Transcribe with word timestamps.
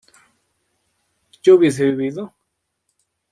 ¿yo 1.43 1.57
hubiese 1.57 1.85
vivido? 1.85 2.33